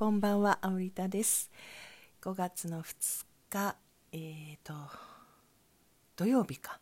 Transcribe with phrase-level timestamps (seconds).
[0.00, 1.50] こんばんは、アムリタです。
[2.22, 3.76] 5月の2日、
[4.12, 4.72] えーと、
[6.16, 6.80] 土曜日か。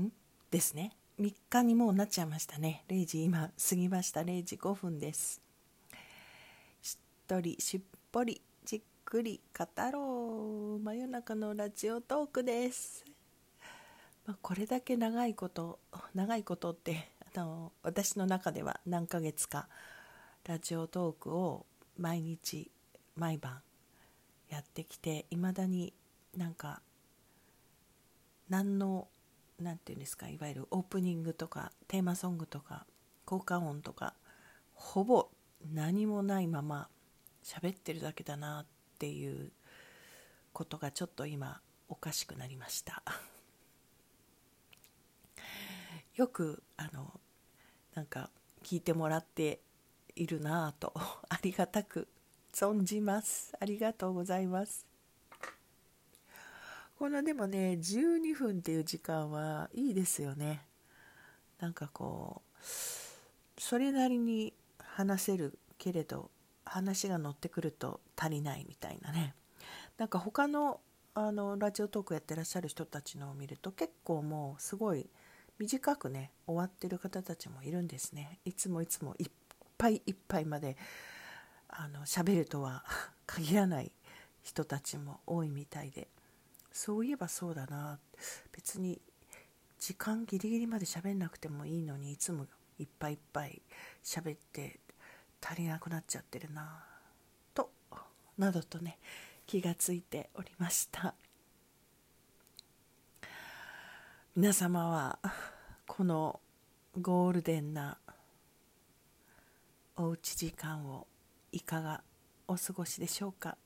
[0.00, 0.12] ん？
[0.52, 0.96] ですね。
[1.18, 2.84] 3日にもうなっちゃいましたね。
[2.88, 4.20] 0時今過ぎました。
[4.20, 5.42] 0時5分です。
[6.80, 7.80] しっとりしっ
[8.12, 10.84] ぽりじっくり語ろう。
[10.84, 13.04] 真夜中のラジオトークです。
[14.24, 15.80] まあ、これだけ長いこと、
[16.14, 19.68] 長いことって、あの私の中では何ヶ月か
[20.46, 21.64] ラジオトークを
[21.96, 22.70] 毎日
[23.16, 23.62] 毎晩
[24.50, 25.94] やってきていまだに
[26.36, 26.82] なんか
[28.50, 29.08] 何の
[29.58, 32.84] なんていうんですかいわゆるオープニングとかテーマソングとか
[33.24, 34.14] 効果音とか
[34.74, 35.30] ほぼ
[35.72, 36.88] 何もないまま
[37.42, 38.66] 喋ってるだけだなっ
[38.98, 39.50] ていう
[40.52, 43.02] ことがちょっと今おかしくなりました。
[46.16, 47.18] よくあの
[47.94, 48.30] なんか
[48.62, 49.60] 聞いてもらって
[50.16, 50.92] いるなぁと
[51.28, 52.08] ありがたく
[52.52, 53.52] 存じます。
[53.58, 54.86] ありがとうございます。
[56.98, 60.66] このでもね12分っていう時間はいいですよね。
[61.58, 66.30] なんかこうそれなりに話せるけれど
[66.64, 69.34] 話が乗ってくると足りないみたいなね。
[69.98, 70.80] なんか他の
[71.14, 75.08] あのラジオトークやってらっしゃる人たちのを見ると結構もうすごい
[75.58, 78.40] 短くね終わってる方たちもいるんですね。
[78.44, 79.30] いつもいつもいっ
[79.84, 80.78] ぱいいっぱいまで
[81.68, 82.84] あの喋るとは
[83.26, 83.92] 限らない
[84.42, 86.08] 人たちも多いみたいで。
[86.72, 87.98] そういえばそうだな。
[88.52, 89.00] 別に
[89.78, 92.46] 時間ギリギリまで喋んなくてもいいのにいつも
[92.78, 93.60] いっぱいいっぱい
[94.02, 94.80] 喋って
[95.40, 96.82] 足りなくなっちゃってるな。
[97.52, 97.70] と
[98.38, 98.98] などとね
[99.46, 101.14] 気がついておりました。
[104.34, 105.18] 皆様は
[105.86, 106.40] この
[107.00, 107.98] ゴールデンな
[109.96, 111.06] おうち時間を
[111.52, 112.02] いかが
[112.48, 113.56] お過ごしでしょうか？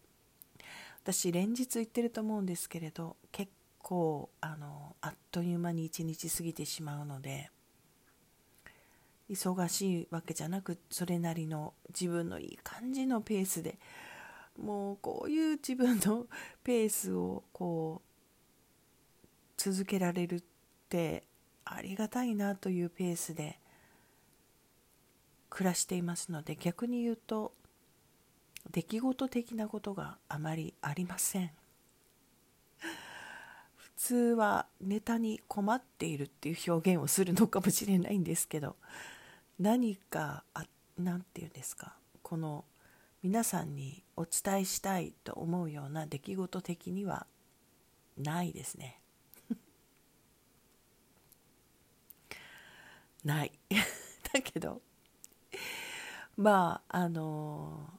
[1.02, 7.50] 私連日言ってると思うんですけれど結構あのあっという間に一日過ぎてしまうので
[9.30, 13.78] 忙しいわけじゃなくそれなりの自分のいい感じのペースで
[14.62, 16.26] もうこういう自分の
[16.62, 19.22] ペースをこう
[19.56, 20.42] 続けられるっ
[20.90, 21.24] て
[21.64, 23.58] ありがたいなというペースで
[25.50, 27.52] 暮らしていますので逆に言うと
[28.70, 31.50] 出来事的なことがあまりありません。
[33.76, 38.76] 普通はネタに困っているっていう表現をするのかもしれないんですけど
[39.58, 40.66] 何かあ
[40.96, 42.64] なんていうんですかこの
[43.22, 47.26] 皆さんにお伝えしたいと思うような出来事的には
[48.16, 49.00] ないですね。
[53.24, 53.58] ない。
[54.32, 54.82] だけど
[56.38, 57.90] まああの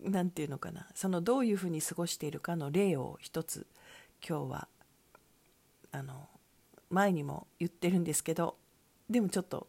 [0.00, 3.66] なんていうのかなそのどういうふうに過ごしているかの例を一つ
[4.26, 4.68] 今日は
[5.92, 6.28] あの
[6.90, 8.56] 前にも言ってるんですけど
[9.08, 9.66] でもちょっと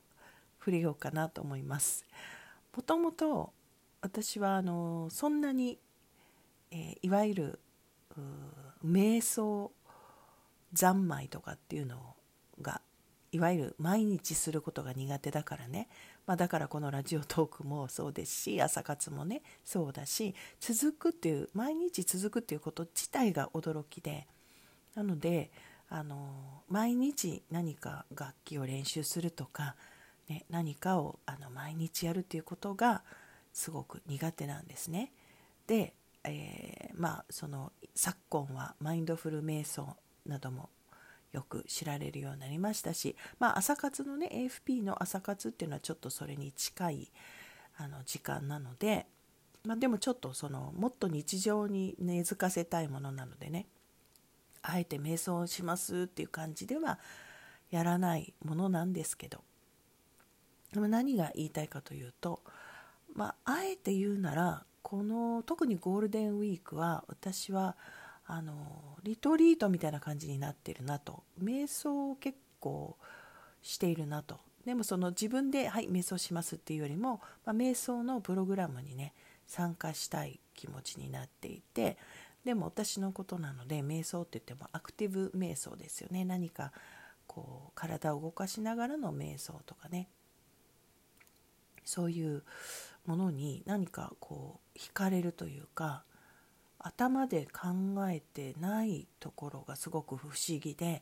[0.60, 2.06] 触れようかなと思います。
[2.76, 3.54] もともと
[4.02, 5.80] 私はあのそんなに、
[6.72, 7.60] えーいわゆる
[8.86, 9.72] 瞑想
[10.74, 12.16] 三昧とかっていうの
[12.62, 12.82] が
[13.32, 15.88] いわゆる毎日することが苦手だからね、
[16.26, 24.28] まあ、だからこのラジオトークもそうですし朝活もねそうだし続くっていう毎日続くっていうこと自体が驚きで
[24.96, 25.52] なので
[25.90, 29.76] あの毎日何か楽器を練習するとか、
[30.28, 33.04] ね、何かをあの毎日やるっていうことが
[33.54, 35.12] すごく苦手なんですね。
[35.68, 35.94] で、
[36.24, 40.70] えーまあその昨今はマインドフル瞑想なども
[41.36, 47.12] よく知られるようになりましたし、まあ、朝活のね AFP の朝活っていうのはちょっとそれに近い
[47.78, 49.06] あの時間なので、
[49.66, 53.68] まあ、でもちょっとそのもっと日常に根付かせたいものなのでね
[54.62, 57.00] あえて瞑想しますっていう感じでは
[57.70, 59.42] やらないものなんですけど
[60.74, 62.40] でも何が言いたいかというと、
[63.14, 67.76] まあ、あえて言うならこの特にゴールデンウィークは私は
[68.28, 71.24] あのリトリートみたいな感じになってるなと。
[71.42, 72.98] 瞑想を結構
[73.62, 74.40] しているなと。
[74.66, 79.14] でもその自分ではい瞑想しますっていうよりも、まあ、瞑想のプログラムにね
[79.46, 81.98] 参加したい気持ちになっていて
[82.46, 86.26] でも私のことなので瞑想って言ってもアクティブ瞑想ですよね。
[86.26, 86.72] 何か
[87.28, 90.10] こう体を動かしながらの瞑想とかね。
[91.84, 92.44] そういう
[93.06, 96.04] ものに何かこう惹かれるというか
[96.88, 97.70] 頭で考
[98.08, 101.02] えてないところがすごく不思議で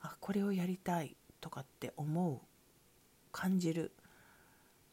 [0.00, 2.40] あこれをやりたいとかって思う
[3.30, 3.92] 感じる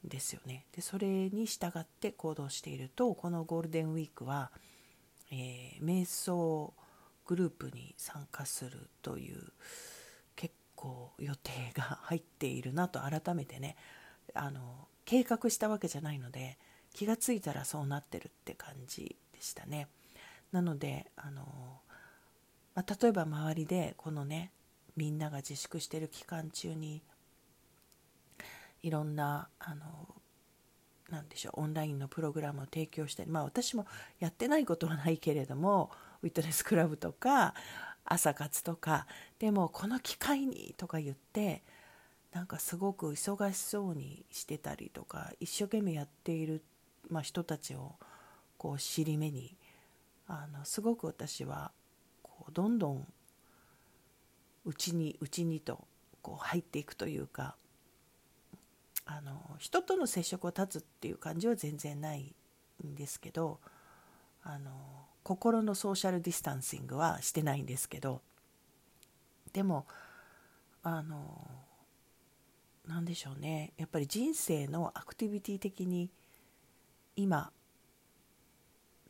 [0.04, 0.68] ですよね。
[0.76, 4.52] でそれに従って行動しているとこのゴールデンウィークは、
[5.32, 6.72] えー、瞑想
[7.26, 9.42] グループに参加するという
[10.36, 13.76] 結構予定が入っているなと改めてね
[14.36, 16.60] あの計画したわけじゃないので
[16.94, 19.88] 気がついたらそうなってるって感じでしたね。
[20.52, 21.44] なのであの、
[22.76, 24.52] まあ、例えば周りでこのね
[24.96, 27.04] みんなが自粛してる期間中に
[28.82, 29.86] いろんなあの
[31.10, 33.86] なんでしょうオンラインのプログラムを提供してまあ私も
[34.20, 35.92] やってないことはないけれども
[36.22, 37.54] ウィットネスクラブとか
[38.06, 39.06] 朝活とか
[39.40, 41.64] でもこの機会にとか言って
[42.34, 46.64] なんかすごく忙しそうにしてたりとか一生懸命やっている、
[47.10, 47.96] まあ、人たちを
[48.58, 49.56] こう尻目に
[50.28, 51.72] あのすごく私は
[52.22, 53.08] こうどんどん
[54.66, 55.88] うちにうちにと
[56.22, 57.56] こう入っていくというか
[59.06, 62.36] あの人との接触を断つっていう感じは全然ない
[62.86, 63.60] んですけど
[64.44, 64.72] あの
[65.24, 68.22] 心のソーシャルディスタンシングはしてないんですけど
[69.54, 69.88] でも
[70.84, 71.48] あの
[72.88, 73.74] 何でしょうね。
[73.78, 76.10] やっぱり人生のアクティビティ的に
[77.18, 77.52] 今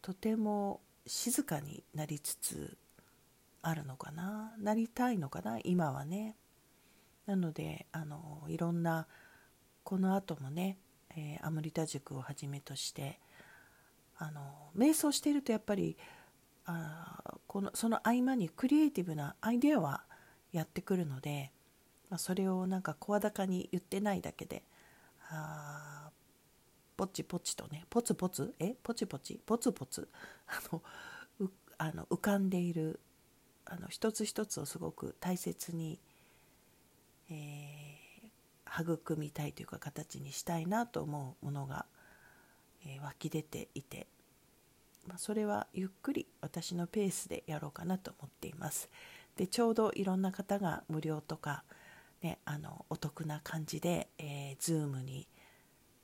[0.01, 2.77] とても静かになりつつ
[3.61, 4.53] あるのかな？
[4.59, 5.59] なりたいのかな？
[5.63, 6.35] 今はね。
[7.25, 9.07] なのであのいろんな
[9.83, 10.77] この後もね、
[11.15, 13.19] えー、アムリタ塾をはじめとして
[14.17, 14.41] あの
[14.77, 15.97] 瞑想しているとやっぱり
[16.65, 20.03] あこのその合間にクリエイティブなアイデアは
[20.51, 21.51] やってくるので
[22.09, 24.63] まあ、それをなんか声高に言ってないだけで
[25.29, 25.96] あ
[26.97, 28.53] ポチポチとねポツポツ？
[28.59, 28.75] え？
[28.81, 29.39] ポチポチ？
[29.45, 30.09] ポツポツ？
[30.47, 30.81] あの
[31.77, 32.99] あの浮かんでいる
[33.65, 35.99] あの一つ一つをすごく大切に、
[37.29, 41.85] えー、育みたいというか形にしたいなと思うものが、
[42.83, 44.07] えー、湧き出ていて、
[45.05, 48.89] まあ、それはゆっくり私のペースでやろうかなと思っています。
[49.35, 51.63] でちょうどいろんな方が無料とか
[52.21, 55.27] ね、あのお得な感じで、えー、Zoom に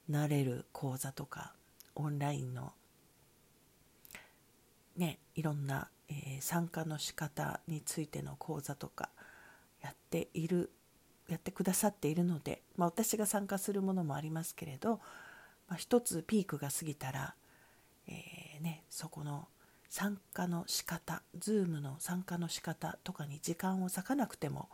[0.10, 1.54] なれる講座とか
[1.96, 2.74] オンラインの、
[4.98, 9.10] ね、いろんな、えー、参加の仕方についての講座とか
[9.82, 10.72] やっている
[11.30, 15.00] やってくださっているので、まあ、私が参加するものもありますけれど、
[15.68, 17.36] まあ、一つピークが過ぎたら、
[18.08, 19.48] えー、ね、そこの
[19.90, 24.70] 参加の仕方 Zoom の参加の仕方とかに時間を割かなくても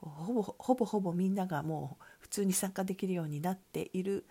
[0.00, 4.24] ほぼほぼほぼみんながもう普通に参加できるようになっている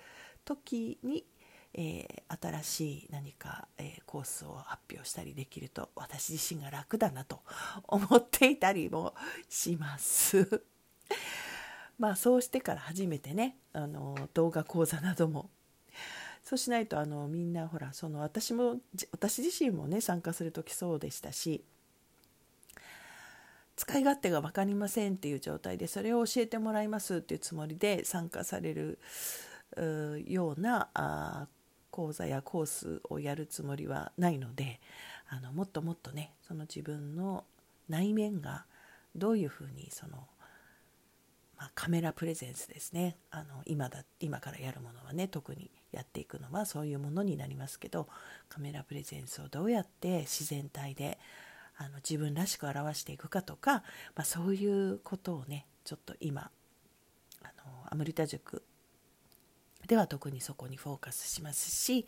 [0.45, 1.25] 時に、
[1.74, 7.42] えー、新しい何か、えー、コースを発表したりできると私自身が楽だなと
[7.88, 9.13] 思っていたりも
[9.50, 10.63] します。
[12.00, 15.50] まあそうしてから初めてねあの動画講座なども
[16.44, 18.80] そうしないとあのみんなほらその私も
[19.12, 21.63] 私自身もね参加する時そうでしたし
[23.75, 29.00] 使い勝手が分かりませんっていう状態でそれを教えてもらいますっていうつもりで参加される
[30.25, 31.47] ようなあ
[31.91, 34.81] 講座やコースをやるつもりはないので
[35.29, 37.45] あのもっともっとねその自分の
[37.88, 38.65] 内面が
[39.15, 40.27] どういうふうにその、
[41.57, 48.07] まあ、カメラプレゼンスですねあの今だ今からやるものはね特にやっていくのはそういうものになりますけど
[48.49, 51.18] カメラプレゼンスをどうやって自然体で
[51.78, 53.83] あの自分らしく表していくかとか、
[54.16, 56.49] まあ、そういうことをねちょっと今
[57.42, 58.63] あのアムリタ塾
[59.87, 62.06] では特にそこにフォーカスしますし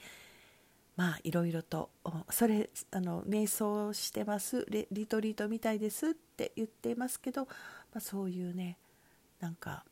[0.95, 1.89] まあいろいろと
[2.29, 7.49] それあの瞑想してますリリトリートみたいですって言っていますけど、ま
[7.97, 8.77] あ、そういうね
[9.39, 9.83] なんか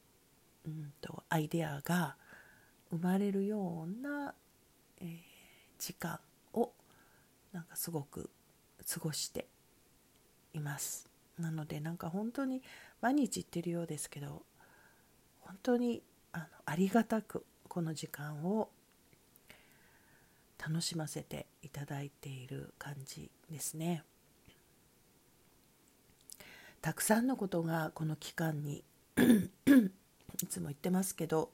[0.66, 2.16] うんとアイデアが
[2.90, 4.34] 生まれるような、
[5.00, 5.18] えー、
[5.78, 6.20] 時間
[6.54, 6.72] を
[7.54, 8.30] なんかすごく
[8.92, 9.48] 過ごして
[10.54, 11.10] います。
[11.40, 12.62] なのでなんか本当に
[13.02, 14.44] 毎日言ってるようですけど
[15.42, 16.02] 本当に
[16.32, 18.70] あのありがたくこの時間を
[20.58, 24.06] 楽しませていただいている感じですね。
[26.80, 28.86] たくさんのことがこの期間に
[30.42, 31.52] いつも言ってますけど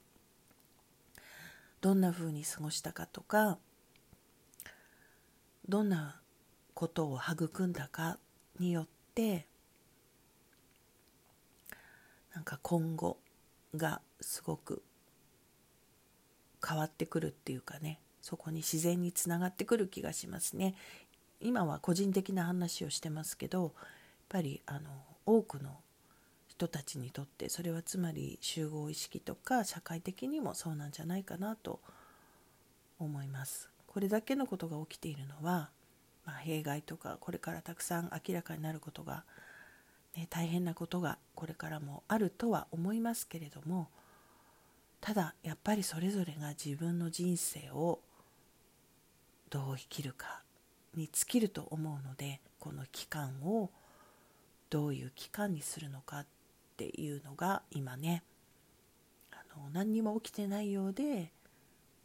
[1.82, 3.58] どんな風に過ごしたかとか
[5.68, 6.22] どんな
[6.76, 8.20] ことを育んだか
[8.60, 9.48] によって
[12.36, 13.18] なんか今後
[13.76, 14.84] がすごく
[16.66, 20.76] 変わってくるっていうかねそこに自然につながってくる気がしますね。
[21.40, 23.72] 今は個人的な話をしてますけどやっ
[24.30, 24.90] ぱりあの
[25.26, 25.80] 多くの
[26.48, 31.80] 人たちにとってそれはつまり集合意識とか社会的にもそうなんじゃないかなと
[33.00, 35.72] 思いますこれだけのことが起きているのは、
[36.26, 39.24] まあ、弊害とかこれからたくさん明らかになることが、
[40.16, 43.90] ね、大変なことがこれからもあるとは思いますけれども
[45.02, 48.00] ただやっぱりそれぞれが自分の人生を
[49.50, 50.44] どう生きるか
[50.96, 53.72] に尽きると思うのでこの期間を
[54.70, 56.26] どういう期間にするのかっ
[56.78, 58.24] ていうのが今ね
[59.32, 61.32] あの何にも起きてないようで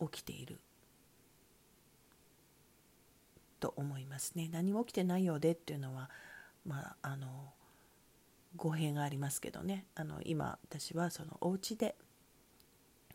[0.01, 0.59] 起きている。
[3.59, 4.49] と思いますね。
[4.53, 6.11] 何も起きてないようでっていうのは
[6.65, 7.53] まああの
[8.57, 9.87] 語弊がありますけどね。
[9.95, 11.97] あの今私はそのお家で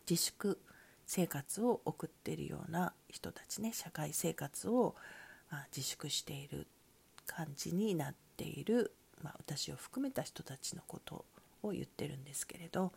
[0.08, 0.60] 自粛
[1.06, 4.94] 生活を送っているような人たちね社会生活を、
[5.50, 6.66] まあ、自粛している
[7.26, 8.92] 感じになっている、
[9.22, 11.24] まあ、私を含めた人たちのこと
[11.62, 12.92] を言ってるんですけれど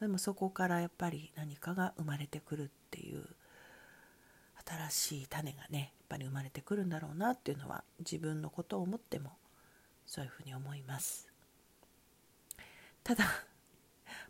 [0.00, 3.24] でもそこからやっぱり何かが生まれてくるっていう
[4.64, 9.32] 新しい種がねやっぱり生まれてくるんだろうなっていうのは自分のことを思っても
[10.06, 11.28] そういうふうに思います。
[13.04, 13.24] ただ、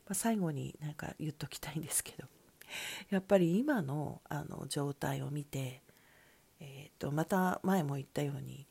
[0.06, 2.28] まあ、最後になんか言っときたいんですけど。
[3.10, 5.82] やっぱり今のあの状態を見て、
[6.60, 8.66] えー、とまた前も言ったように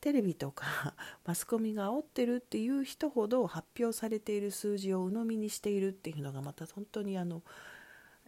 [0.00, 0.94] テレビとか
[1.24, 7.42] マスコミが煽ってるっていう人ほど発表されている数字を鵜呑みにしているっていうのがまた本当にあの、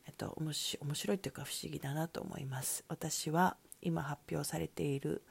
[0.07, 2.85] えっと、面白いというか不思議だなと思います。
[2.89, 5.23] 私は今発表されている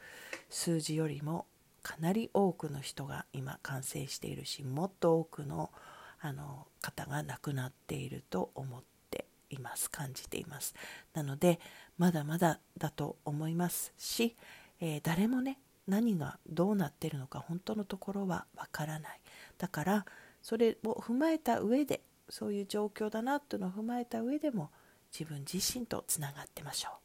[0.50, 1.48] 数字よりも
[1.84, 9.90] かなり多くの人が今感染しているしもっと多くの人あの方が亡くなっていると思っています。
[9.90, 10.74] 感じています。
[11.14, 11.60] なので
[11.98, 14.36] まだまだだと思いますし、
[14.80, 19.22] えー、誰もね何がどうなってるのか本当のところはわからない。
[19.58, 20.06] だから
[20.42, 24.72] それを踏まえた上でそういう状況だなというのを踏まえた上でも
[25.12, 26.98] 自分自身とつながってましょう。